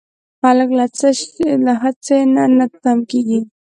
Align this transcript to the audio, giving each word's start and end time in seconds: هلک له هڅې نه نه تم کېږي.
هلک 0.43 0.69
له 1.67 1.73
هڅې 1.83 2.17
نه 2.35 2.43
نه 2.57 2.65
تم 2.83 2.97
کېږي. 3.09 3.39